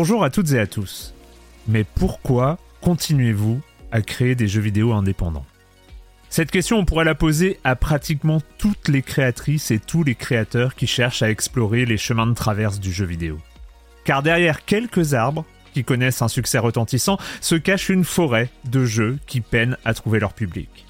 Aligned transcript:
Bonjour 0.00 0.22
à 0.22 0.30
toutes 0.30 0.52
et 0.52 0.60
à 0.60 0.68
tous. 0.68 1.12
Mais 1.66 1.82
pourquoi 1.82 2.56
continuez-vous 2.82 3.60
à 3.90 4.00
créer 4.00 4.36
des 4.36 4.46
jeux 4.46 4.60
vidéo 4.60 4.92
indépendants? 4.92 5.44
Cette 6.28 6.52
question, 6.52 6.78
on 6.78 6.84
pourrait 6.84 7.04
la 7.04 7.16
poser 7.16 7.58
à 7.64 7.74
pratiquement 7.74 8.40
toutes 8.58 8.86
les 8.86 9.02
créatrices 9.02 9.72
et 9.72 9.80
tous 9.80 10.04
les 10.04 10.14
créateurs 10.14 10.76
qui 10.76 10.86
cherchent 10.86 11.22
à 11.22 11.30
explorer 11.30 11.84
les 11.84 11.96
chemins 11.96 12.28
de 12.28 12.34
traverse 12.34 12.78
du 12.78 12.92
jeu 12.92 13.06
vidéo. 13.06 13.38
Car 14.04 14.22
derrière 14.22 14.64
quelques 14.64 15.14
arbres, 15.14 15.44
qui 15.74 15.82
connaissent 15.82 16.22
un 16.22 16.28
succès 16.28 16.58
retentissant, 16.58 17.18
se 17.40 17.56
cache 17.56 17.88
une 17.88 18.04
forêt 18.04 18.50
de 18.70 18.84
jeux 18.84 19.18
qui 19.26 19.40
peinent 19.40 19.78
à 19.84 19.94
trouver 19.94 20.20
leur 20.20 20.32
public. 20.32 20.86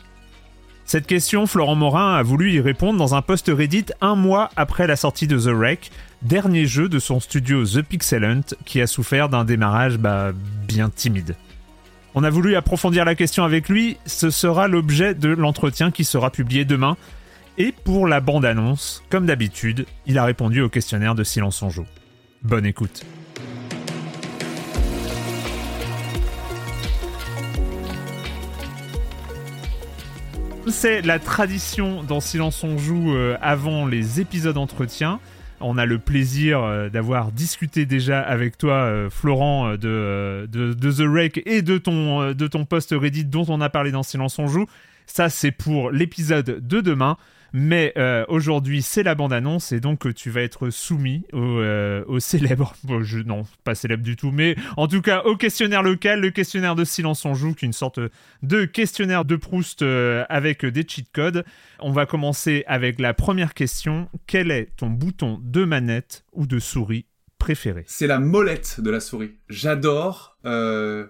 Cette 0.84 1.06
question, 1.06 1.46
Florent 1.46 1.76
Morin 1.76 2.14
a 2.14 2.22
voulu 2.22 2.52
y 2.52 2.60
répondre 2.60 2.98
dans 2.98 3.14
un 3.14 3.22
post 3.22 3.50
Reddit 3.54 3.86
un 4.02 4.16
mois 4.16 4.50
après 4.56 4.86
la 4.86 4.96
sortie 4.96 5.26
de 5.26 5.38
The 5.38 5.54
Wreck, 5.54 5.90
dernier 6.22 6.66
jeu 6.66 6.88
de 6.88 6.98
son 6.98 7.20
studio 7.20 7.64
The 7.64 7.82
Pixel 7.82 8.24
Hunt 8.24 8.54
qui 8.64 8.80
a 8.80 8.86
souffert 8.86 9.28
d'un 9.28 9.44
démarrage 9.44 9.98
bah, 9.98 10.32
bien 10.66 10.90
timide. 10.90 11.36
On 12.14 12.24
a 12.24 12.30
voulu 12.30 12.56
approfondir 12.56 13.04
la 13.04 13.14
question 13.14 13.44
avec 13.44 13.68
lui, 13.68 13.96
ce 14.06 14.30
sera 14.30 14.66
l'objet 14.66 15.14
de 15.14 15.28
l'entretien 15.28 15.90
qui 15.90 16.04
sera 16.04 16.30
publié 16.30 16.64
demain. 16.64 16.96
Et 17.58 17.72
pour 17.72 18.06
la 18.06 18.20
bande-annonce, 18.20 19.02
comme 19.10 19.26
d'habitude, 19.26 19.86
il 20.06 20.18
a 20.18 20.24
répondu 20.24 20.60
au 20.60 20.68
questionnaire 20.68 21.14
de 21.14 21.24
Silence 21.24 21.62
en 21.62 21.70
Joue. 21.70 21.86
Bonne 22.42 22.66
écoute. 22.66 23.04
C'est 30.68 31.02
la 31.02 31.18
tradition 31.18 32.02
dans 32.02 32.20
Silence 32.20 32.62
on 32.62 32.76
joue 32.76 33.14
euh, 33.14 33.36
avant 33.40 33.86
les 33.86 34.20
épisodes 34.20 34.58
entretien. 34.58 35.18
On 35.60 35.76
a 35.78 35.86
le 35.86 35.98
plaisir 35.98 36.62
euh, 36.62 36.88
d'avoir 36.88 37.32
discuté 37.32 37.86
déjà 37.86 38.20
avec 38.20 38.58
toi, 38.58 38.74
euh, 38.74 39.10
Florent, 39.10 39.72
de, 39.72 40.48
de, 40.50 40.72
de, 40.72 40.92
The 40.92 41.08
Rake 41.08 41.42
et 41.46 41.62
de 41.62 41.78
ton, 41.78 42.32
de 42.32 42.46
ton 42.46 42.64
post 42.64 42.94
Reddit 42.96 43.24
dont 43.24 43.44
on 43.48 43.60
a 43.60 43.68
parlé 43.68 43.90
dans 43.90 44.02
Silence 44.02 44.38
on 44.38 44.46
joue. 44.46 44.66
Ça, 45.08 45.28
c'est 45.28 45.50
pour 45.50 45.90
l'épisode 45.90 46.66
de 46.66 46.80
demain. 46.80 47.16
Mais 47.54 47.94
euh, 47.96 48.26
aujourd'hui, 48.28 48.82
c'est 48.82 49.02
la 49.02 49.14
bande-annonce 49.14 49.72
et 49.72 49.80
donc 49.80 50.12
tu 50.14 50.28
vas 50.28 50.42
être 50.42 50.68
soumis 50.68 51.24
au, 51.32 51.38
euh, 51.38 52.04
au 52.06 52.20
célèbre, 52.20 52.74
bon, 52.84 53.02
non, 53.24 53.44
pas 53.64 53.74
célèbre 53.74 54.02
du 54.02 54.16
tout, 54.16 54.30
mais 54.30 54.54
en 54.76 54.86
tout 54.86 55.00
cas 55.00 55.22
au 55.22 55.34
questionnaire 55.36 55.82
local, 55.82 56.20
le 56.20 56.30
questionnaire 56.30 56.74
de 56.74 56.84
Silence 56.84 57.24
on 57.24 57.32
joue, 57.32 57.54
qui 57.54 57.64
est 57.64 57.68
une 57.68 57.72
sorte 57.72 58.00
de 58.42 58.64
questionnaire 58.66 59.24
de 59.24 59.36
Proust 59.36 59.80
euh, 59.80 60.24
avec 60.28 60.66
des 60.66 60.84
cheat 60.86 61.10
codes. 61.10 61.44
On 61.80 61.90
va 61.90 62.04
commencer 62.04 62.64
avec 62.66 63.00
la 63.00 63.14
première 63.14 63.54
question. 63.54 64.10
Quel 64.26 64.50
est 64.50 64.76
ton 64.76 64.90
bouton 64.90 65.40
de 65.42 65.64
manette 65.64 66.24
ou 66.32 66.46
de 66.46 66.58
souris 66.58 67.06
préféré? 67.38 67.84
C'est 67.86 68.06
la 68.06 68.18
molette 68.18 68.80
de 68.80 68.90
la 68.90 69.00
souris. 69.00 69.36
J'adore 69.48 70.36
euh, 70.44 71.06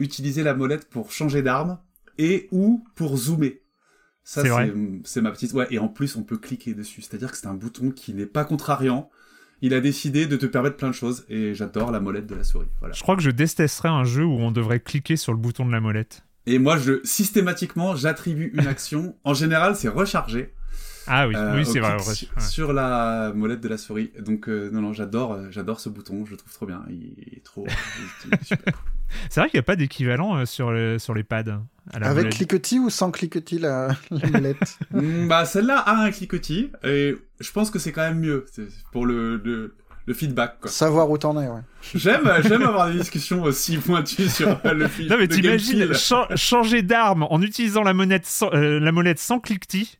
utiliser 0.00 0.42
la 0.42 0.52
molette 0.52 0.90
pour 0.90 1.12
changer 1.12 1.40
d'arme 1.40 1.78
et 2.18 2.48
ou 2.50 2.84
pour 2.94 3.16
zoomer. 3.16 3.62
Ça, 4.24 4.42
C'est 5.04 5.22
ma 5.22 5.30
petite. 5.30 5.52
Ouais, 5.54 5.66
et 5.70 5.78
en 5.78 5.88
plus, 5.88 6.16
on 6.16 6.22
peut 6.22 6.36
cliquer 6.36 6.74
dessus. 6.74 7.00
C'est-à-dire 7.00 7.30
que 7.30 7.38
c'est 7.38 7.46
un 7.46 7.54
bouton 7.54 7.90
qui 7.90 8.12
n'est 8.12 8.26
pas 8.26 8.44
contrariant. 8.44 9.08
Il 9.62 9.72
a 9.72 9.80
décidé 9.80 10.26
de 10.26 10.36
te 10.36 10.44
permettre 10.44 10.76
plein 10.76 10.88
de 10.88 10.94
choses. 10.94 11.24
Et 11.30 11.54
j'adore 11.54 11.90
la 11.90 12.00
molette 12.00 12.26
de 12.26 12.34
la 12.34 12.44
souris. 12.44 12.68
Voilà. 12.80 12.94
Je 12.94 13.00
crois 13.00 13.16
que 13.16 13.22
je 13.22 13.30
détesterais 13.30 13.88
un 13.88 14.04
jeu 14.04 14.24
où 14.24 14.38
on 14.38 14.50
devrait 14.50 14.80
cliquer 14.80 15.16
sur 15.16 15.32
le 15.32 15.38
bouton 15.38 15.64
de 15.64 15.72
la 15.72 15.80
molette. 15.80 16.24
Et 16.44 16.58
moi, 16.58 16.76
je 16.76 17.00
systématiquement, 17.04 17.96
j'attribue 17.96 18.50
une 18.54 18.66
action. 18.66 19.16
en 19.24 19.32
général, 19.34 19.76
c'est 19.76 19.88
recharger. 19.88 20.52
Ah 21.10 21.26
oui, 21.26 21.34
euh, 21.36 21.54
oui 21.54 21.62
au 21.62 21.64
c'est 21.64 21.80
vrai. 21.80 21.94
ouais. 21.96 22.42
sur, 22.42 22.72
la 22.74 23.32
molette 23.34 23.60
de 23.62 23.68
la 23.68 23.78
souris. 23.78 24.10
Donc, 24.20 24.48
euh, 24.48 24.68
non, 24.72 24.82
non, 24.82 24.92
j'adore, 24.92 25.32
euh, 25.32 25.46
j'adore 25.50 25.80
ce 25.80 25.88
bouton. 25.88 26.26
Je 26.26 26.32
le 26.32 26.36
trouve 26.36 26.52
trop 26.52 26.66
bien. 26.66 26.84
Il 26.90 27.14
est 27.34 27.42
trop. 27.42 27.66
il 28.26 28.34
est 28.34 28.44
super. 28.44 28.74
C'est 29.30 29.40
vrai 29.40 29.48
qu'il 29.48 29.56
n'y 29.56 29.62
a 29.62 29.64
pas 29.64 29.76
d'équivalent 29.76 30.36
euh, 30.36 30.44
sur, 30.44 30.70
le- 30.70 30.98
sur 30.98 31.14
les 31.14 31.22
pads. 31.24 31.62
à 31.94 31.98
la 31.98 32.08
Avec 32.08 32.24
molette. 32.24 32.34
cliquetis 32.34 32.78
ou 32.78 32.90
sans 32.90 33.10
cliquetis 33.10 33.58
la, 33.58 33.88
la 34.10 34.28
molette 34.28 34.78
Mm, 34.90 35.28
bah, 35.28 35.46
celle-là 35.46 35.78
a 35.78 35.96
un 35.96 36.10
cliquetis. 36.10 36.70
Et 36.84 37.16
je 37.40 37.52
pense 37.52 37.70
que 37.70 37.78
c'est 37.78 37.92
quand 37.92 38.02
même 38.02 38.20
mieux. 38.20 38.44
C'est 38.52 38.68
pour 38.92 39.06
le, 39.06 39.38
le, 39.42 39.74
le 40.04 40.12
feedback, 40.14 40.58
quoi. 40.60 40.70
Savoir 40.70 41.08
où 41.10 41.16
t'en 41.16 41.40
es, 41.40 41.48
ouais. 41.48 41.60
J'aime, 41.94 42.30
j'aime 42.46 42.60
avoir 42.64 42.90
des 42.92 42.98
discussions 42.98 43.42
aussi 43.44 43.78
pointues 43.78 44.28
sur 44.28 44.60
euh, 44.66 44.74
le 44.74 44.88
feed. 44.88 45.10
Non 45.10 45.16
mais 45.18 45.26
t'imagines 45.28 45.94
cha- 45.94 46.28
changer 46.36 46.82
d'arme 46.82 47.22
en 47.30 47.40
utilisant 47.40 47.82
la 47.82 47.94
monette 47.94 48.26
sans, 48.26 48.52
euh, 48.52 48.78
la 48.78 48.92
molette 48.92 49.20
sans 49.20 49.40
cliquetis. 49.40 49.96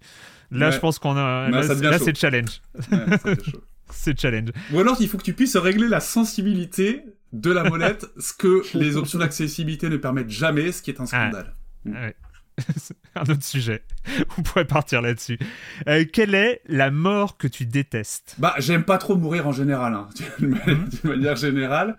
Là, 0.50 0.66
Ouais. 0.66 0.72
je 0.72 0.78
pense 0.78 0.98
qu'on 0.98 1.16
a. 1.16 1.48
Là, 1.50 1.62
Là, 1.62 1.98
c'est 1.98 2.16
challenge. 2.16 2.60
Ouais. 2.90 3.34
C'est 3.90 4.20
challenge. 4.20 4.50
Ou 4.72 4.80
alors, 4.80 4.96
il 5.00 5.08
faut 5.08 5.16
que 5.16 5.22
tu 5.22 5.32
puisses 5.32 5.56
régler 5.56 5.88
la 5.88 6.00
sensibilité 6.00 7.04
de 7.32 7.50
la 7.50 7.64
molette, 7.64 8.06
ce 8.18 8.32
que 8.34 8.62
les 8.76 8.96
options 8.98 9.18
d'accessibilité 9.18 9.88
ne 9.88 9.96
permettent 9.96 10.28
jamais, 10.30 10.72
ce 10.72 10.82
qui 10.82 10.90
est 10.90 11.00
un 11.00 11.06
scandale. 11.06 11.54
Ouais. 11.86 12.14
C'est 12.76 12.96
un 13.14 13.22
autre 13.22 13.44
sujet. 13.44 13.82
On 14.36 14.42
pourrait 14.42 14.66
partir 14.66 15.00
là-dessus. 15.00 15.38
Euh, 15.88 16.04
quelle 16.12 16.34
est 16.34 16.60
la 16.66 16.90
mort 16.90 17.36
que 17.38 17.46
tu 17.48 17.64
détestes? 17.66 18.34
Bah, 18.38 18.54
j'aime 18.58 18.84
pas 18.84 18.98
trop 18.98 19.16
mourir 19.16 19.46
en 19.48 19.52
général, 19.52 19.94
hein, 19.94 20.08
d'une 20.38 20.50
Mhm. 20.50 20.88
d'une 20.88 21.10
manière 21.10 21.36
générale. 21.36 21.96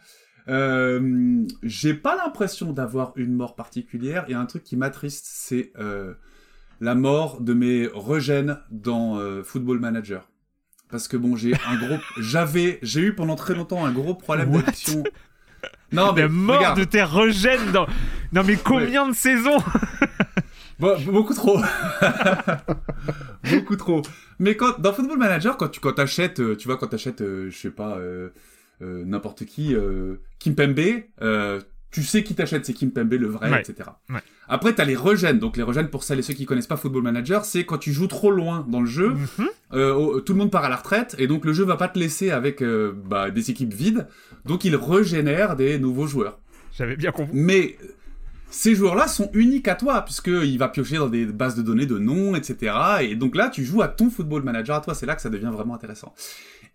Euh, 0.48 1.46
j'ai 1.64 1.94
pas 1.94 2.16
l'impression 2.18 2.72
d'avoir 2.74 3.14
une 3.16 3.34
mort 3.34 3.56
particulière, 3.56 4.26
et 4.28 4.34
un 4.34 4.46
truc 4.46 4.64
qui 4.64 4.76
m'attriste, 4.76 5.26
c'est 5.28 5.72
euh, 5.80 6.14
la 6.82 6.96
mort 6.96 7.42
de 7.42 7.54
mes 7.54 7.88
regènes 7.94 8.60
dans 8.72 9.18
euh, 9.18 9.44
Football 9.44 9.80
Manager. 9.80 10.28
Parce 10.90 11.08
que 11.08 11.18
bon, 11.18 11.36
j'ai 11.36 11.54
un 11.54 11.76
gros, 11.78 11.98
j'avais, 12.20 12.80
j'ai 12.82 13.02
eu 13.02 13.14
pendant 13.16 13.36
très 13.36 13.54
longtemps 13.54 13.86
un 13.86 13.92
gros 13.92 14.16
problème 14.16 14.52
d'addiction 14.52 15.04
Non, 15.92 16.14
mais 16.14 16.22
La 16.22 16.28
mort 16.30 16.58
regarde. 16.58 16.80
de 16.80 16.84
tes 16.84 17.04
rejets 17.04 17.58
dans. 17.74 17.86
Non, 18.32 18.44
mais 18.44 18.56
combien 18.56 19.08
de 19.08 19.14
saisons? 19.16 19.58
Bon, 20.80 20.98
beaucoup 21.08 21.34
trop. 21.34 21.60
beaucoup 23.44 23.76
trop. 23.76 24.02
Mais 24.40 24.56
quand 24.56 24.80
dans 24.80 24.94
Football 24.94 25.18
Manager, 25.18 25.58
quand 25.58 25.70
tu 25.70 25.80
quand 25.80 25.94
t'achètes, 25.94 26.40
euh, 26.40 26.56
tu 26.56 26.68
vois, 26.68 26.78
quand 26.78 26.88
t'achètes, 26.88 27.22
euh, 27.22 27.50
je 27.50 27.58
sais 27.58 27.72
pas, 27.72 27.98
euh, 27.98 28.30
euh, 28.82 29.04
n'importe 29.06 29.46
qui, 29.46 29.76
Kim 30.40 30.56
Pembe, 30.56 30.80
euh, 31.22 31.60
tu 31.92 32.04
sais 32.04 32.24
qui 32.24 32.36
t'achète, 32.36 32.66
c'est 32.66 32.74
Kim 32.74 32.92
Pembe 32.92 33.14
le 33.14 33.28
vrai, 33.28 33.50
Ouais. 33.52 33.62
etc. 33.62 33.90
Ouais. 34.10 34.20
Après, 34.48 34.74
t'as 34.74 34.86
les 34.86 34.96
regen. 34.96 35.34
Donc 35.40 35.58
les 35.58 35.64
regen, 35.64 35.88
pour 35.90 36.04
celles 36.04 36.20
et 36.20 36.22
ceux 36.22 36.34
qui 36.36 36.46
connaissent 36.46 36.68
pas 36.68 36.78
Football 36.78 37.04
Manager, 37.04 37.46
c'est 37.46 37.66
quand 37.66 37.78
tu 37.80 37.92
joues 37.94 38.08
trop 38.08 38.32
loin 38.32 38.66
dans 38.70 38.82
le 38.82 38.86
jeu, 38.88 39.10
Mhm. 39.10 39.48
euh, 39.74 40.20
tout 40.22 40.34
le 40.34 40.40
monde 40.40 40.52
part 40.52 40.66
à 40.66 40.70
la 40.70 40.76
retraite 40.76 41.16
et 41.18 41.26
donc 41.28 41.46
le 41.46 41.54
jeu 41.54 41.64
va 41.66 41.78
pas 41.78 41.88
te 41.88 41.98
laisser 41.98 42.30
avec 42.32 42.62
euh, 42.62 42.94
bah, 43.06 43.32
des 43.32 43.50
équipes 43.52 43.74
vides. 43.74 44.08
Donc 44.46 44.66
il 44.66 44.76
régénère 44.76 45.56
des 45.56 45.80
nouveaux 45.80 46.06
joueurs. 46.08 46.40
J'avais 46.78 46.96
bien 46.96 47.12
compris. 47.12 47.32
Mais 47.36 47.78
ces 48.52 48.74
joueurs-là 48.76 49.08
sont 49.08 49.30
uniques 49.34 49.68
à 49.68 49.76
toi, 49.76 50.02
puisqu'il 50.02 50.58
va 50.58 50.70
piocher 50.70 50.98
dans 50.98 51.10
des 51.10 51.26
bases 51.26 51.56
de 51.56 51.62
données 51.62 51.86
de 51.86 51.98
noms, 52.00 52.36
etc. 52.36 52.74
Et 53.02 53.16
donc 53.16 53.36
là, 53.36 53.50
tu 53.50 53.64
joues 53.66 53.82
à 53.82 53.88
ton 53.88 54.10
football 54.10 54.44
manager 54.44 54.76
à 54.78 54.82
toi, 54.82 54.94
c'est 54.96 55.06
là 55.06 55.16
que 55.16 55.22
ça 55.22 55.30
devient 55.30 55.52
vraiment 55.54 55.76
intéressant. 55.76 56.14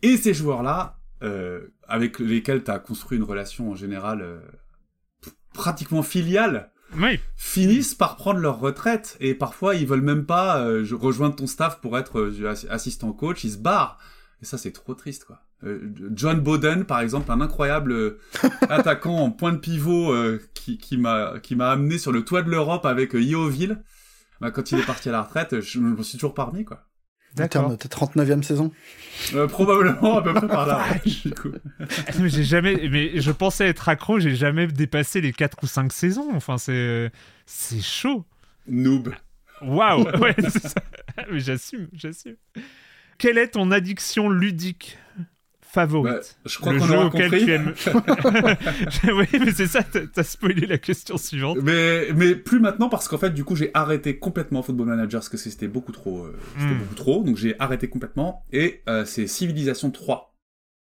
Et 0.03 0.17
ces 0.17 0.35
joueurs-là, 0.35 0.99
euh, 1.23 1.61
avec 1.89 2.19
lesquels 2.19 2.63
tu 2.63 2.71
as 2.71 2.79
construit 2.79 3.17
une 3.19 3.25
relation 3.25 3.71
en 3.71 3.75
général 3.75 4.23
pratiquement 5.65 6.03
filiale, 6.03 6.71
Oui. 6.99 7.19
finissent 7.37 7.95
par 7.95 8.17
prendre 8.17 8.39
leur 8.41 8.59
retraite. 8.61 9.17
Et 9.21 9.35
parfois, 9.35 9.75
ils 9.75 9.87
veulent 9.87 10.03
même 10.13 10.27
pas 10.27 10.59
euh, 10.61 10.85
rejoindre 10.93 11.37
ton 11.37 11.47
staff 11.47 11.81
pour 11.81 11.97
être 11.99 12.19
euh, 12.21 12.53
assi- 12.53 12.69
assistant 12.69 13.13
coach, 13.13 13.45
ils 13.45 13.53
se 13.53 13.59
barrent. 13.59 13.99
Et 14.43 14.45
ça, 14.45 14.59
c'est 14.59 14.73
trop 14.73 14.95
triste, 14.95 15.25
quoi. 15.25 15.41
Euh, 15.65 15.81
John 16.15 16.41
Bowden, 16.41 16.85
par 16.85 17.01
exemple, 17.01 17.33
un 17.33 17.41
incroyable 17.41 18.19
attaquant 18.69 19.17
en 19.17 19.31
point 19.31 19.53
de 19.53 19.59
pivot 19.59 20.15
qui, 20.53 20.77
qui 20.77 20.99
m'a 20.99 21.39
qui 21.43 21.57
m'a 21.57 21.71
amené 21.71 21.97
sur 21.97 22.13
le 22.13 22.23
toit 22.25 22.43
de 22.43 22.51
l'Europe 22.51 22.85
avec 22.85 23.15
Yeovil. 23.15 23.83
Bah, 24.43 24.51
quand 24.51 24.71
il 24.73 24.79
est 24.81 24.85
parti 24.87 25.09
à 25.09 25.13
la 25.13 25.23
retraite, 25.23 25.61
je, 25.61 25.71
je 25.71 25.79
me 25.81 26.03
suis 26.03 26.19
toujours 26.19 26.35
parmi, 26.35 26.65
quoi. 26.67 26.85
En 27.41 27.49
termes 27.49 27.71
de 27.73 27.77
ta 27.77 27.89
39e 27.89 28.43
saison. 28.43 28.71
Euh, 29.35 29.49
probablement 29.49 30.19
à 30.19 30.23
peu 30.23 30.33
près 30.35 30.47
par 30.47 30.67
là. 30.67 30.87
ouais, 30.93 31.11
du 31.25 31.35
coup. 31.35 31.51
Mais 32.21 32.29
j'ai 32.29 32.45
jamais. 32.45 32.89
Mais 32.89 33.21
je 33.21 33.31
pensais 33.33 33.67
être 33.67 33.89
accro, 33.89 34.21
j'ai 34.21 34.37
jamais 34.37 34.67
dépassé 34.69 35.21
les 35.21 35.33
4 35.33 35.59
ou 35.63 35.67
5 35.67 35.93
saisons. 35.93 36.31
Enfin, 36.35 36.59
c'est. 36.59 37.11
C'est 37.47 37.83
chaud. 37.83 38.25
Noob. 38.69 39.15
Waouh 39.63 40.05
Ouais, 40.21 40.35
c'est 40.39 40.69
ça. 40.69 40.81
Mais 41.31 41.41
j'assume, 41.41 41.89
j'assume. 41.93 42.37
Quelle 43.19 43.39
est 43.39 43.49
ton 43.49 43.71
addiction 43.71 44.29
ludique? 44.29 44.99
Favorite 45.75 46.13
Bah, 46.15 46.21
je 46.47 46.59
crois 46.59 46.73
Le 46.73 46.79
qu'on 46.79 46.87
jeu 46.87 46.99
auquel 46.99 47.31
compris. 47.31 47.45
tu 47.45 47.53
aimes. 47.53 47.75
oui, 49.17 49.27
mais 49.45 49.53
c'est 49.53 49.67
ça, 49.67 49.83
t'as 49.83 50.23
spoilé 50.23 50.67
la 50.67 50.79
question 50.79 51.17
suivante. 51.19 51.59
Mais, 51.63 52.09
mais 52.15 52.35
plus 52.35 52.61
maintenant 52.61 52.89
parce 52.89 53.09
qu'en 53.09 53.19
fait, 53.19 53.31
du 53.31 53.45
coup, 53.45 53.57
j'ai 53.57 53.71
arrêté 53.75 54.19
complètement 54.19 54.63
Football 54.63 54.87
Manager 54.89 55.21
parce 55.21 55.29
que 55.29 55.37
c'était 55.37 55.69
beaucoup 55.69 55.93
trop, 55.93 56.25
euh, 56.25 56.35
c'était 56.59 56.75
Hmm. 56.75 56.79
beaucoup 56.79 56.95
trop. 56.95 57.23
Donc 57.23 57.37
j'ai 57.37 57.57
arrêté 57.59 57.89
complètement. 57.89 58.45
Et 58.53 58.83
euh, 58.89 59.05
c'est 59.05 59.27
Civilization 59.27 59.91
3 59.91 60.35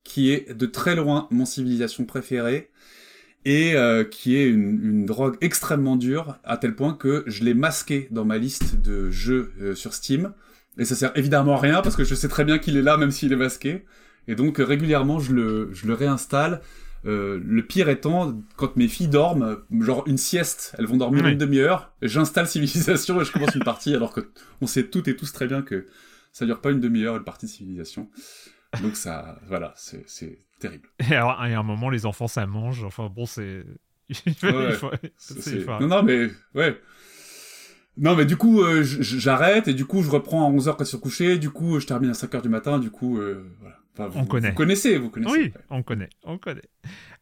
qui 0.03 0.31
est 0.31 0.53
de 0.53 0.65
très 0.65 0.95
loin 0.95 1.27
mon 1.31 1.45
civilisation 1.45 2.05
préférée 2.05 2.69
et 3.45 3.75
euh, 3.75 4.03
qui 4.05 4.37
est 4.37 4.47
une, 4.47 4.79
une 4.83 5.05
drogue 5.05 5.35
extrêmement 5.41 5.95
dure 5.97 6.37
à 6.45 6.57
tel 6.57 6.75
point 6.75 6.93
que 6.93 7.23
je 7.27 7.43
l'ai 7.43 7.53
masqué 7.53 8.07
dans 8.11 8.23
ma 8.25 8.37
liste 8.37 8.81
de 8.81 9.09
jeux 9.11 9.51
sur 9.75 9.93
Steam. 9.93 10.33
Et 10.77 10.85
ça 10.85 10.95
sert 10.95 11.11
évidemment 11.15 11.55
à 11.55 11.59
rien 11.59 11.81
parce 11.81 11.95
que 11.95 12.03
je 12.03 12.15
sais 12.15 12.27
très 12.29 12.45
bien 12.45 12.57
qu'il 12.57 12.77
est 12.77 12.81
là 12.81 12.97
même 12.97 13.11
s'il 13.11 13.33
est 13.33 13.37
masqué. 13.37 13.83
Et 14.27 14.35
donc 14.35 14.59
euh, 14.59 14.63
régulièrement 14.65 15.19
je 15.19 15.33
le, 15.33 15.69
je 15.73 15.87
le 15.87 15.93
réinstalle. 15.93 16.61
Euh, 17.05 17.39
le 17.45 17.61
pire 17.65 17.87
étant, 17.89 18.33
quand 18.57 18.75
mes 18.75 18.87
filles 18.87 19.07
dorment, 19.07 19.57
genre 19.79 20.03
une 20.07 20.17
sieste, 20.17 20.75
elles 20.77 20.87
vont 20.87 20.97
dormir 20.97 21.23
Oui. 21.25 21.31
une 21.33 21.37
demi-heure, 21.37 21.91
j'installe 22.01 22.47
Civilisation 22.47 23.21
et 23.21 23.25
je 23.25 23.31
commence 23.31 23.55
une 23.55 23.63
partie, 23.63 23.93
alors 23.95 24.11
que 24.13 24.29
on 24.61 24.67
sait 24.67 24.83
toutes 24.87 25.07
et 25.07 25.15
tous 25.15 25.31
très 25.31 25.47
bien 25.47 25.61
que 25.61 25.85
ça 26.33 26.45
dure 26.45 26.59
pas 26.59 26.71
une 26.71 26.81
demi-heure 26.81 27.15
une 27.15 27.23
partie 27.23 27.45
de 27.45 27.51
Civilisation. 27.51 28.09
Donc 28.81 28.95
ça, 28.97 29.39
voilà, 29.47 29.73
c'est 29.77 30.39
terrible. 30.59 30.89
Et 31.09 31.15
alors, 31.15 31.45
et 31.45 31.53
à 31.53 31.59
un 31.59 31.63
moment, 31.63 31.89
les 31.89 32.05
enfants, 32.05 32.27
ça 32.27 32.45
mange. 32.47 32.83
Enfin, 32.83 33.09
bon, 33.13 33.25
c'est. 33.25 33.63
Ouais, 34.43 34.71
faut- 34.73 34.91
Non, 35.79 35.87
non, 35.87 36.03
mais 36.03 36.29
ouais. 36.55 36.79
Non, 37.97 38.15
mais 38.15 38.25
du 38.25 38.37
coup, 38.37 38.61
euh, 38.61 38.83
j'arrête 38.83 39.67
et 39.67 39.73
du 39.73 39.85
coup, 39.85 40.03
je 40.03 40.09
reprends 40.09 40.47
à 40.47 40.51
11h 40.51 40.75
quand 40.77 40.83
ils 40.83 40.87
sont 40.87 40.99
couchés. 40.99 41.37
Du 41.37 41.49
coup, 41.49 41.79
je 41.79 41.87
termine 41.87 42.11
à 42.11 42.13
5h 42.13 42.41
du 42.41 42.49
matin. 42.49 42.77
Du 42.77 42.91
coup, 42.91 43.17
euh, 43.17 43.43
voilà. 43.59 43.77
Enfin, 43.93 44.07
vous, 44.07 44.19
On 44.19 44.25
connaît. 44.25 44.49
Vous 44.49 44.55
connaissez, 44.55 44.97
vous 44.97 45.09
connaissez. 45.09 45.35
Oui, 45.35 45.41
ouais. 45.45 45.53
on 45.71 45.81
connaît, 45.81 46.09
on 46.23 46.37
connaît. 46.37 46.69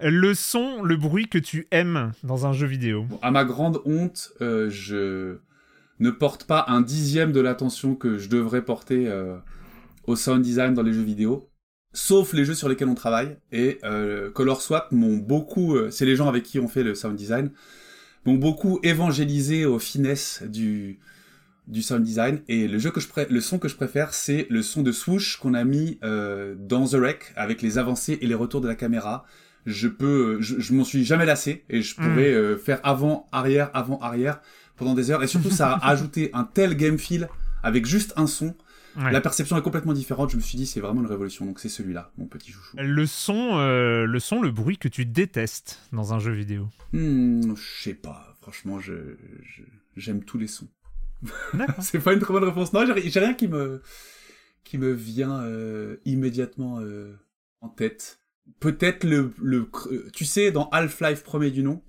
Le 0.02 0.34
son, 0.34 0.84
le 0.84 0.98
bruit 0.98 1.30
que 1.30 1.38
tu 1.38 1.68
aimes 1.72 2.12
dans 2.24 2.46
un 2.46 2.52
jeu 2.52 2.68
vidéo. 2.68 3.04
Bon, 3.04 3.20
à 3.22 3.32
ma 3.32 3.46
grande 3.46 3.82
honte, 3.86 4.34
euh, 4.42 4.70
je 4.70 5.38
ne 6.00 6.10
porte 6.10 6.44
pas 6.44 6.66
un 6.68 6.82
dixième 6.82 7.32
de 7.32 7.40
l'attention 7.40 7.96
que 7.96 8.18
je 8.18 8.28
devrais 8.28 8.64
porter 8.64 9.10
au 10.06 10.18
sound 10.18 10.42
design 10.42 10.74
dans 10.74 10.84
les 10.84 10.92
jeux 10.92 11.02
vidéo, 11.02 11.50
sauf 11.94 12.34
les 12.34 12.44
jeux 12.44 12.54
sur 12.54 12.68
lesquels 12.68 12.90
on 12.90 12.96
travaille. 12.96 13.38
Et 13.54 13.80
Color 14.34 14.60
Swap 14.60 14.92
m'ont 14.92 15.16
beaucoup, 15.16 15.78
c'est 15.90 16.06
les 16.06 16.18
gens 16.18 16.28
avec 16.28 16.44
qui 16.44 16.60
on 16.60 16.68
fait 16.68 16.84
le 16.84 16.96
sound 16.96 17.16
design, 17.16 17.52
m'ont 18.26 18.36
beaucoup 18.36 18.80
évangélisé 18.84 19.66
aux 19.66 19.80
finesses 19.80 20.44
du 20.48 21.00
du 21.68 21.82
sound 21.82 22.04
design. 22.04 22.42
Et 22.48 22.68
le 22.68 22.78
jeu 22.78 22.92
que 22.92 23.00
je 23.00 23.08
pré- 23.08 23.26
le 23.30 23.42
son 23.42 23.58
que 23.58 23.68
je 23.68 23.76
préfère 23.76 24.14
c'est 24.14 24.46
le 24.52 24.62
son 24.62 24.84
de 24.84 24.92
swoosh 24.92 25.38
qu'on 25.38 25.56
a 25.56 25.64
mis 25.64 25.98
euh, 26.04 26.54
dans 26.60 26.86
The 26.88 26.94
Wreck 26.96 27.34
avec 27.36 27.64
les 27.64 27.78
avancées 27.80 28.20
et 28.22 28.28
les 28.28 28.36
retours 28.36 28.62
de 28.62 28.68
la 28.68 28.76
caméra. 28.76 29.26
Je 29.66 29.88
peux 29.88 30.38
je, 30.42 30.60
je 30.60 30.74
m'en 30.76 30.84
suis 30.84 31.04
jamais 31.04 31.26
lassé 31.26 31.64
et 31.70 31.82
je 31.82 31.94
Mm. 31.94 32.04
pourrais 32.04 32.34
euh, 32.34 32.56
faire 32.58 32.80
avant 32.84 33.28
arrière 33.32 33.72
avant 33.74 33.98
arrière 34.00 34.42
pendant 34.78 34.94
des 34.94 35.10
heures. 35.10 35.24
Et 35.24 35.28
surtout 35.28 35.50
ça 35.50 35.74
a 35.74 35.90
ajouté 35.90 36.30
un 36.34 36.44
tel 36.44 36.76
game 36.78 37.00
feel 37.00 37.28
avec 37.64 37.88
juste 37.88 38.14
un 38.16 38.28
son 38.28 38.54
Ouais. 38.98 39.12
la 39.12 39.20
perception 39.22 39.58
est 39.58 39.62
complètement 39.62 39.92
différente 39.94 40.30
je 40.32 40.38
me 40.38 40.42
suis 40.42 40.58
dit 40.58 40.66
c'est 40.66 40.80
vraiment 40.80 41.02
une 41.02 41.08
révolution 41.08 41.46
donc 41.46 41.60
c'est 41.60 41.68
celui-là 41.70 42.12
mon 42.18 42.28
petit 42.28 42.52
chouchou 42.52 42.78
Le 42.80 43.06
son, 43.06 43.58
euh, 43.58 44.06
le 44.06 44.20
son, 44.20 44.42
le 44.42 44.52
bruit 44.52 44.78
que 44.78 44.88
tu 44.88 45.06
détestes 45.06 45.82
dans 45.92 46.14
un 46.14 46.20
jeu 46.20 46.32
vidéo. 46.32 46.68
Hmm, 46.94 47.56
je 47.56 47.82
sais 47.84 47.94
pas 47.94 48.36
franchement 48.42 48.80
je 48.80 48.94
je- 49.44 49.64
j'aime 49.98 50.24
tous 50.24 50.38
les 50.38 50.48
sons 50.48 50.68
c'est 51.80 52.00
pas 52.00 52.14
une 52.14 52.20
très 52.20 52.34
bonne 52.34 52.44
réponse. 52.44 52.74
Non, 52.74 52.86
j'ai 52.86 53.10
j'ai 53.10 53.20
rien 53.20 53.34
qui 53.34 53.48
me 53.48 53.82
qui 54.64 54.78
me 54.78 54.92
vient 54.92 55.42
euh, 55.44 55.98
immédiatement 56.06 56.80
euh, 56.82 57.14
en 57.62 57.70
tête. 57.70 58.20
Peut-être 58.60 59.04
le 59.04 59.34
le 59.42 59.70
tu 60.14 60.26
sais 60.26 60.52
dans 60.52 60.70
Half-Life 60.70 61.24
premier 61.24 61.52
du 61.52 61.64
nom, 61.64 61.82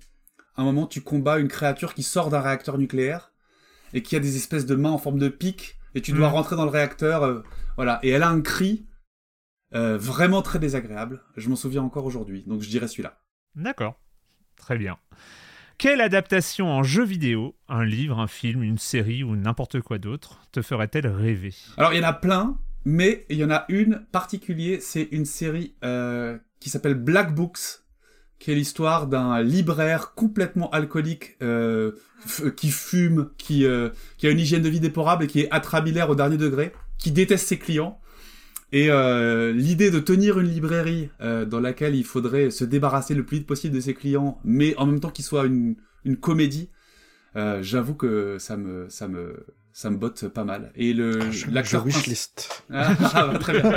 à 0.55 0.61
un 0.61 0.65
moment 0.65 0.87
tu 0.87 1.01
combats 1.01 1.39
une 1.39 1.49
créature 1.49 1.93
qui 1.93 2.03
sort 2.03 2.29
d'un 2.29 2.39
réacteur 2.41 2.77
nucléaire 2.77 3.31
et 3.93 4.01
qui 4.01 4.15
a 4.15 4.19
des 4.19 4.37
espèces 4.37 4.65
de 4.65 4.75
mains 4.75 4.91
en 4.91 4.97
forme 4.97 5.19
de 5.19 5.29
pic 5.29 5.76
et 5.95 6.01
tu 6.01 6.11
dois 6.11 6.29
Mm. 6.29 6.33
rentrer 6.33 6.55
dans 6.55 6.65
le 6.65 6.69
réacteur 6.71 7.23
euh, 7.23 7.41
voilà 7.75 7.99
et 8.03 8.09
elle 8.09 8.23
a 8.23 8.29
un 8.29 8.41
cri 8.41 8.85
euh, 9.75 9.97
vraiment 9.97 10.41
très 10.41 10.59
désagréable. 10.59 11.21
Je 11.35 11.49
m'en 11.49 11.55
souviens 11.57 11.83
encore 11.83 12.05
aujourd'hui. 12.05 12.43
Donc 12.47 12.61
je 12.61 12.69
dirais 12.69 12.87
celui-là. 12.87 13.19
D'accord. 13.55 13.99
Très 14.55 14.77
bien. 14.77 14.97
Quelle 15.77 16.01
adaptation 16.01 16.67
en 16.69 16.81
jeu 16.83 17.03
vidéo, 17.03 17.55
un 17.67 17.83
livre, 17.85 18.17
un 18.19 18.27
film, 18.27 18.63
une 18.63 18.79
série 18.79 19.23
ou 19.23 19.35
n'importe 19.35 19.81
quoi 19.81 19.99
d'autre, 19.99 20.41
te 20.51 20.61
ferait-elle 20.63 21.05
rêver? 21.07 21.53
Alors, 21.77 21.93
il 21.93 21.97
y 22.01 22.03
en 22.03 22.07
a 22.07 22.13
plein, 22.13 22.57
mais 22.85 23.25
il 23.29 23.37
y 23.37 23.43
en 23.43 23.51
a 23.51 23.65
une 23.69 24.03
particulière, 24.11 24.79
c'est 24.81 25.07
une 25.11 25.25
série 25.25 25.75
euh, 25.83 26.39
qui 26.59 26.71
s'appelle 26.71 26.95
Black 26.95 27.35
Books, 27.35 27.59
qui 28.39 28.51
est 28.51 28.55
l'histoire 28.55 29.07
d'un 29.07 29.41
libraire 29.41 30.13
complètement 30.13 30.69
alcoolique 30.69 31.37
euh, 31.41 31.91
qui 32.55 32.69
fume, 32.69 33.29
qui, 33.37 33.65
euh, 33.65 33.89
qui 34.17 34.27
a 34.27 34.31
une 34.31 34.39
hygiène 34.39 34.61
de 34.61 34.69
vie 34.69 34.79
déplorable 34.79 35.25
et 35.25 35.27
qui 35.27 35.41
est 35.41 35.51
atrabilaire 35.51 36.09
au 36.09 36.15
dernier 36.15 36.37
degré, 36.37 36.71
qui 36.97 37.11
déteste 37.11 37.47
ses 37.47 37.57
clients. 37.57 37.99
Et 38.71 38.89
euh, 38.89 39.53
l'idée 39.53 39.91
de 39.91 39.99
tenir 39.99 40.39
une 40.39 40.47
librairie 40.47 41.09
euh, 41.21 41.45
dans 41.45 41.59
laquelle 41.59 41.95
il 41.95 42.03
faudrait 42.03 42.51
se 42.51 42.65
débarrasser 42.65 43.15
le 43.15 43.25
plus 43.25 43.37
vite 43.37 43.47
possible 43.47 43.75
de 43.75 43.79
ses 43.79 43.93
clients, 43.93 44.39
mais 44.43 44.75
en 44.77 44.85
même 44.85 44.99
temps 44.99 45.09
qu'il 45.09 45.23
soit 45.23 45.45
une, 45.45 45.75
une 46.03 46.17
comédie, 46.17 46.69
euh, 47.37 47.59
j'avoue 47.61 47.93
que 47.95 48.37
ça 48.39 48.57
me, 48.57 48.89
ça 48.89 49.07
me, 49.07 49.45
ça 49.71 49.89
me 49.91 49.97
botte 49.97 50.27
pas 50.27 50.43
mal. 50.43 50.71
Et 50.75 50.93
le 50.93 51.19
Ah, 51.21 51.51
l'acteur 51.51 51.83
princi- 51.85 51.97
wishlist. 51.97 52.63
ah, 52.73 52.95
ah, 53.13 53.27
bah, 53.31 53.39
très 53.39 53.61
bien. 53.61 53.71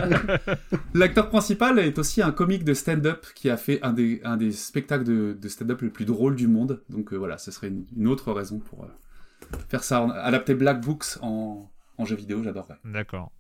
L'acteur 0.95 1.29
principal 1.29 1.79
est 1.79 1.99
aussi 1.99 2.23
un 2.23 2.33
comique 2.33 2.65
de 2.65 2.75
stand-up 2.75 3.27
qui 3.35 3.51
a 3.51 3.57
fait 3.57 3.81
un 3.83 3.93
des, 3.93 4.21
un 4.25 4.37
des 4.37 4.53
spectacles 4.53 5.05
de, 5.05 5.37
de 5.41 5.49
stand-up 5.49 5.83
les 5.83 5.91
plus 5.91 6.05
drôles 6.07 6.37
du 6.37 6.47
monde. 6.49 6.83
Donc 6.89 7.13
euh, 7.13 7.17
voilà, 7.17 7.37
ce 7.39 7.51
serait 7.51 7.69
une, 7.69 7.85
une 7.97 8.09
autre 8.09 8.33
raison 8.33 8.59
pour 8.61 8.85
euh, 8.85 9.59
faire 9.69 9.85
ça, 9.85 10.05
adapter 10.23 10.55
Black 10.55 10.81
Books 10.81 11.19
en, 11.23 11.71
en 11.99 12.05
jeu 12.07 12.17
vidéo, 12.17 12.43
j'adorerais. 12.43 12.79
D'accord. 12.85 13.31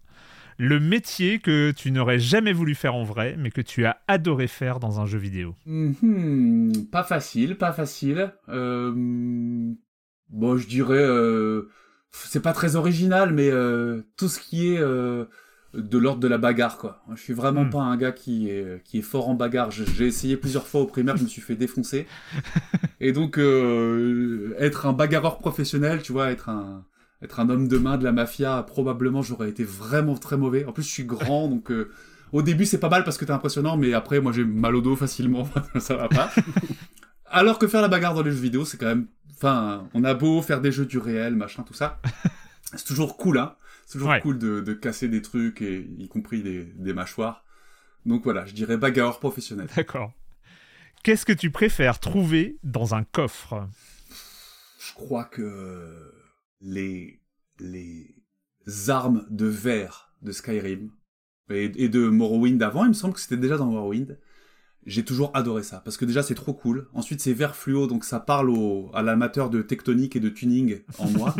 Le 0.58 0.78
métier 0.78 1.38
que 1.38 1.70
tu 1.70 1.90
n'aurais 1.90 2.18
jamais 2.18 2.52
voulu 2.52 2.74
faire 2.74 2.94
en 2.94 3.04
vrai, 3.04 3.34
mais 3.38 3.50
que 3.50 3.62
tu 3.62 3.86
as 3.86 4.02
adoré 4.08 4.46
faire 4.46 4.78
dans 4.78 5.00
un 5.00 5.06
jeu 5.06 5.16
vidéo. 5.18 5.54
Mhm, 5.64 6.72
pas 6.92 7.02
facile, 7.04 7.56
pas 7.56 7.72
facile. 7.72 8.34
Euh, 8.50 9.72
bon, 10.30 10.56
je 10.56 10.66
dirais, 10.66 10.98
euh, 10.98 11.68
c'est 12.12 12.40
pas 12.42 12.52
très 12.52 12.76
original, 12.76 13.32
mais 13.32 13.50
euh, 13.50 14.02
tout 14.16 14.28
ce 14.28 14.38
qui 14.40 14.74
est 14.74 14.78
euh, 14.78 15.24
de 15.74 15.98
l'ordre 15.98 16.20
de 16.20 16.28
la 16.28 16.38
bagarre, 16.38 16.78
quoi. 16.78 17.02
Je 17.14 17.20
suis 17.20 17.32
vraiment 17.34 17.64
Hmm. 17.64 17.70
pas 17.70 17.80
un 17.82 17.96
gars 17.96 18.12
qui 18.12 18.48
est, 18.50 18.82
qui 18.84 18.98
est 18.98 19.02
fort 19.02 19.28
en 19.28 19.34
bagarre. 19.34 19.70
J'ai 19.70 20.06
essayé 20.06 20.36
plusieurs 20.36 20.66
fois 20.66 20.80
au 20.82 20.86
primaire, 20.86 21.16
je 21.16 21.24
me 21.24 21.28
suis 21.28 21.42
fait 21.42 21.56
défoncer. 21.56 22.06
Et 23.00 23.12
donc, 23.12 23.38
euh, 23.38 24.54
être 24.58 24.86
un 24.86 24.92
bagarreur 24.92 25.38
professionnel, 25.38 26.02
tu 26.02 26.12
vois, 26.12 26.30
être 26.30 26.48
un, 26.48 26.84
être 27.22 27.40
un 27.40 27.48
homme 27.50 27.68
de 27.68 27.78
main 27.78 27.98
de 27.98 28.04
la 28.04 28.12
mafia, 28.12 28.62
probablement 28.62 29.22
j'aurais 29.22 29.48
été 29.50 29.64
vraiment 29.64 30.16
très 30.16 30.36
mauvais. 30.36 30.64
En 30.64 30.72
plus, 30.72 30.82
je 30.84 30.90
suis 30.90 31.04
grand, 31.04 31.48
donc 31.48 31.70
euh, 31.70 31.90
au 32.32 32.42
début 32.42 32.64
c'est 32.66 32.78
pas 32.80 32.88
mal 32.88 33.04
parce 33.04 33.18
que 33.18 33.24
t'es 33.24 33.32
impressionnant, 33.32 33.76
mais 33.76 33.92
après, 33.94 34.20
moi 34.20 34.32
j'ai 34.32 34.44
mal 34.44 34.74
au 34.76 34.80
dos 34.80 34.96
facilement, 34.96 35.48
ça 35.78 35.96
va 35.96 36.08
pas. 36.08 36.30
Alors 37.30 37.58
que 37.58 37.68
faire 37.68 37.80
la 37.80 37.88
bagarre 37.88 38.14
dans 38.14 38.22
les 38.22 38.30
jeux 38.32 38.40
vidéo, 38.40 38.64
c'est 38.64 38.76
quand 38.76 38.86
même, 38.86 39.06
enfin, 39.32 39.88
on 39.94 40.04
a 40.04 40.14
beau 40.14 40.42
faire 40.42 40.60
des 40.60 40.72
jeux 40.72 40.86
du 40.86 40.98
réel, 40.98 41.36
machin, 41.36 41.62
tout 41.62 41.74
ça, 41.74 42.00
c'est 42.74 42.84
toujours 42.84 43.16
cool, 43.16 43.38
hein. 43.38 43.56
C'est 43.86 43.94
toujours 43.98 44.10
Ouais. 44.10 44.20
cool 44.20 44.38
de, 44.38 44.60
de 44.60 44.72
casser 44.72 45.08
des 45.08 45.22
trucs, 45.22 45.62
et, 45.62 45.88
y 45.98 46.08
compris 46.08 46.42
des, 46.42 46.64
des 46.64 46.92
mâchoires. 46.92 47.44
Donc 48.06 48.24
voilà, 48.24 48.46
je 48.46 48.52
dirais 48.54 48.76
bagarreur 48.76 49.18
professionnel. 49.20 49.68
D'accord. 49.76 50.12
Qu'est-ce 51.02 51.24
que 51.26 51.32
tu 51.32 51.50
préfères 51.50 51.98
trouver 51.98 52.58
dans 52.62 52.94
un 52.94 53.04
coffre? 53.04 53.68
Je 54.78 54.92
crois 54.94 55.24
que 55.24 56.12
les, 56.60 57.20
les 57.58 58.14
armes 58.88 59.26
de 59.30 59.46
verre 59.46 60.12
de 60.22 60.30
Skyrim 60.32 60.90
et, 61.50 61.72
et 61.76 61.88
de 61.88 62.08
Morrowind 62.08 62.62
avant, 62.62 62.84
il 62.84 62.88
me 62.88 62.94
semble 62.94 63.14
que 63.14 63.20
c'était 63.20 63.36
déjà 63.36 63.56
dans 63.56 63.66
Morrowind. 63.66 64.18
J'ai 64.86 65.04
toujours 65.04 65.30
adoré 65.34 65.62
ça 65.62 65.82
parce 65.84 65.96
que 65.96 66.04
déjà 66.04 66.22
c'est 66.22 66.34
trop 66.34 66.54
cool. 66.54 66.88
Ensuite 66.94 67.20
c'est 67.20 67.32
vert 67.32 67.54
fluo 67.54 67.86
donc 67.86 68.04
ça 68.04 68.20
parle 68.20 68.50
au, 68.50 68.90
à 68.94 69.02
l'amateur 69.02 69.50
de 69.50 69.62
tectonique 69.62 70.16
et 70.16 70.20
de 70.20 70.28
tuning 70.28 70.80
en 70.98 71.08
moi. 71.10 71.34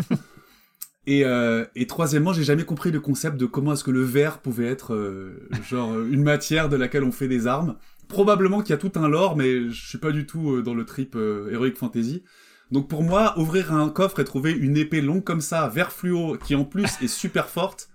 et, 1.06 1.25
euh, 1.25 1.64
et 1.75 1.87
troisièmement, 1.87 2.32
j'ai 2.32 2.44
jamais 2.44 2.64
compris 2.64 2.90
le 2.90 3.00
concept 3.00 3.37
de 3.37 3.47
comment 3.47 3.73
est-ce 3.73 3.85
que 3.85 3.90
le 3.90 4.02
verre 4.02 4.38
pouvait 4.38 4.66
être 4.66 4.94
euh, 4.94 5.49
genre 5.68 5.92
euh, 5.92 6.09
une 6.11 6.23
matière 6.23 6.68
de 6.68 6.76
laquelle 6.76 7.04
on 7.04 7.12
fait 7.12 7.28
des 7.28 7.47
armes. 7.47 7.76
Probablement 8.09 8.61
qu'il 8.61 8.70
y 8.70 8.73
a 8.73 8.78
tout 8.78 8.92
un 8.97 9.09
lore, 9.09 9.37
mais 9.37 9.70
je 9.70 9.88
suis 9.88 9.99
pas 9.99 10.11
du 10.11 10.26
tout 10.26 10.52
euh, 10.56 10.62
dans 10.62 10.75
le 10.75 10.85
trip 10.85 11.14
euh, 11.16 11.50
heroic 11.52 11.76
fantasy. 11.76 12.25
Donc 12.70 12.88
pour 12.88 13.02
moi, 13.02 13.38
ouvrir 13.38 13.73
un 13.73 13.88
coffre 13.88 14.20
et 14.20 14.25
trouver 14.25 14.52
une 14.52 14.76
épée 14.76 15.00
longue 15.00 15.25
comme 15.25 15.40
ça, 15.40 15.68
vert 15.68 15.92
fluo, 15.92 16.37
qui 16.44 16.54
en 16.54 16.64
plus 16.64 16.88
est 17.02 17.09
super 17.09 17.49
forte, 17.49 17.89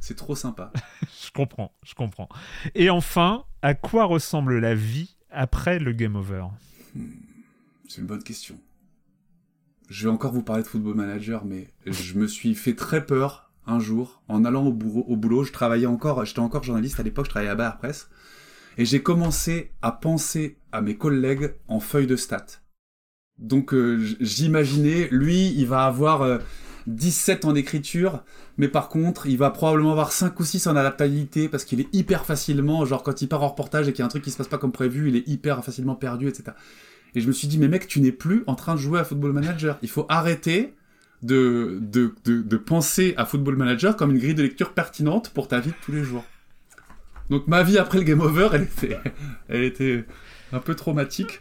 c'est 0.00 0.16
trop 0.16 0.34
sympa. 0.34 0.72
Je 1.24 1.30
comprends, 1.32 1.72
je 1.82 1.94
comprends. 1.94 2.28
Et 2.74 2.90
enfin, 2.90 3.44
à 3.62 3.74
quoi 3.74 4.04
ressemble 4.04 4.58
la 4.60 4.74
vie 4.74 5.16
après 5.30 5.78
le 5.78 5.92
game 5.92 6.14
over? 6.16 6.44
C'est 7.88 8.00
une 8.00 8.06
bonne 8.06 8.22
question. 8.22 8.56
Je 9.88 10.06
vais 10.08 10.12
encore 10.14 10.32
vous 10.32 10.42
parler 10.42 10.62
de 10.62 10.68
Football 10.68 10.94
Manager, 10.94 11.44
mais 11.44 11.68
je 11.86 12.14
me 12.14 12.26
suis 12.26 12.54
fait 12.54 12.74
très 12.74 13.04
peur 13.04 13.50
un 13.66 13.80
jour 13.80 14.22
en 14.28 14.44
allant 14.44 14.64
au, 14.66 14.72
bourreau- 14.72 15.04
au 15.08 15.16
boulot. 15.16 15.44
Je 15.44 15.52
travaillais 15.52 15.86
encore, 15.86 16.24
j'étais 16.24 16.40
encore 16.40 16.62
journaliste 16.62 17.00
à 17.00 17.02
l'époque, 17.02 17.26
je 17.26 17.30
travaillais 17.30 17.50
à 17.50 17.54
Bayer 17.56 17.70
Presse, 17.78 18.08
et 18.78 18.84
j'ai 18.84 19.02
commencé 19.02 19.72
à 19.82 19.90
penser 19.92 20.56
à 20.72 20.80
mes 20.82 20.96
collègues 20.96 21.54
en 21.68 21.80
feuille 21.80 22.06
de 22.06 22.16
stats. 22.16 22.46
Donc 23.38 23.74
euh, 23.74 23.98
j'imaginais, 24.20 25.08
lui, 25.10 25.48
il 25.50 25.66
va 25.66 25.86
avoir 25.86 26.22
euh, 26.22 26.38
17 26.86 27.44
en 27.44 27.54
écriture, 27.54 28.22
mais 28.58 28.68
par 28.68 28.88
contre, 28.88 29.26
il 29.26 29.38
va 29.38 29.50
probablement 29.50 29.92
avoir 29.92 30.12
5 30.12 30.38
ou 30.38 30.44
6 30.44 30.66
en 30.66 30.76
adaptabilité 30.76 31.48
parce 31.48 31.64
qu'il 31.64 31.80
est 31.80 31.88
hyper 31.94 32.24
facilement, 32.24 32.84
genre 32.84 33.02
quand 33.02 33.22
il 33.22 33.28
part 33.28 33.42
en 33.42 33.48
reportage 33.48 33.88
et 33.88 33.92
qu'il 33.92 34.00
y 34.00 34.02
a 34.02 34.06
un 34.06 34.08
truc 34.08 34.22
qui 34.22 34.30
se 34.30 34.36
passe 34.36 34.48
pas 34.48 34.58
comme 34.58 34.72
prévu, 34.72 35.08
il 35.08 35.16
est 35.16 35.26
hyper 35.26 35.64
facilement 35.64 35.94
perdu, 35.94 36.28
etc. 36.28 36.52
Et 37.14 37.20
je 37.20 37.26
me 37.26 37.32
suis 37.32 37.48
dit, 37.48 37.58
mais 37.58 37.68
mec, 37.68 37.86
tu 37.86 38.00
n'es 38.00 38.12
plus 38.12 38.44
en 38.46 38.54
train 38.54 38.74
de 38.74 38.80
jouer 38.80 38.98
à 38.98 39.04
Football 39.04 39.32
Manager. 39.32 39.78
Il 39.82 39.88
faut 39.88 40.04
arrêter 40.08 40.74
de, 41.22 41.78
de, 41.80 42.12
de, 42.24 42.56
penser 42.56 43.14
à 43.16 43.24
Football 43.24 43.56
Manager 43.56 43.96
comme 43.96 44.10
une 44.10 44.18
grille 44.18 44.34
de 44.34 44.42
lecture 44.42 44.72
pertinente 44.72 45.30
pour 45.30 45.48
ta 45.48 45.60
vie 45.60 45.70
de 45.70 45.76
tous 45.82 45.92
les 45.92 46.04
jours. 46.04 46.24
Donc 47.30 47.46
ma 47.48 47.62
vie 47.62 47.78
après 47.78 47.98
le 47.98 48.04
game 48.04 48.20
over, 48.20 48.50
elle 48.52 48.62
était, 48.62 48.98
elle 49.48 49.62
était 49.62 50.04
un 50.52 50.58
peu 50.58 50.74
traumatique. 50.74 51.40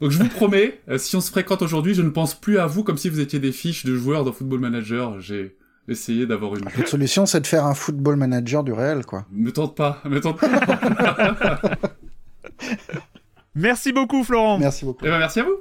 Donc 0.00 0.10
je 0.10 0.18
vous 0.18 0.28
promets, 0.28 0.80
euh, 0.88 0.98
si 0.98 1.16
on 1.16 1.20
se 1.20 1.30
fréquente 1.30 1.62
aujourd'hui, 1.62 1.94
je 1.94 2.02
ne 2.02 2.10
pense 2.10 2.34
plus 2.34 2.58
à 2.58 2.66
vous 2.66 2.84
comme 2.84 2.96
si 2.96 3.08
vous 3.08 3.20
étiez 3.20 3.40
des 3.40 3.52
fiches 3.52 3.84
de 3.84 3.96
joueurs 3.96 4.24
dans 4.24 4.32
Football 4.32 4.60
Manager. 4.60 5.20
J'ai 5.20 5.56
essayé 5.88 6.26
d'avoir 6.26 6.54
une... 6.54 6.64
L'autre 6.64 6.88
solution, 6.88 7.26
c'est 7.26 7.40
de 7.40 7.46
faire 7.46 7.64
un 7.64 7.74
football 7.74 8.16
manager 8.16 8.62
du 8.62 8.72
réel, 8.72 9.04
quoi. 9.06 9.26
Me 9.32 9.50
tente 9.50 9.76
pas, 9.76 10.00
me 10.04 10.20
tente 10.20 10.38
pas. 10.38 11.60
Merci 13.54 13.92
beaucoup, 13.92 14.22
Florent. 14.22 14.58
Merci 14.58 14.84
beaucoup. 14.84 15.04
Eh 15.04 15.08
ben 15.08 15.18
merci 15.18 15.40
à 15.40 15.44
vous. 15.44 15.56